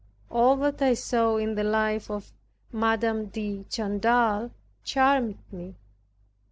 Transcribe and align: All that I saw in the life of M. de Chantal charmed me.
All 0.31 0.55
that 0.55 0.81
I 0.81 0.95
saw 0.95 1.35
in 1.37 1.53
the 1.53 1.63
life 1.63 2.09
of 2.09 2.33
M. 2.73 3.27
de 3.27 3.63
Chantal 3.69 4.49
charmed 4.83 5.37
me. 5.51 5.75